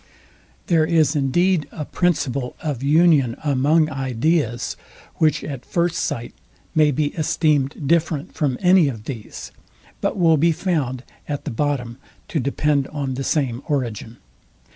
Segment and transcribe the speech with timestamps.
[0.65, 4.75] There is indeed a principle of union among ideas,
[5.17, 6.33] which at first sight
[6.73, 9.51] may be esteemed different from any of these,
[10.01, 14.17] but will be found at the bottom to depend on the same origin.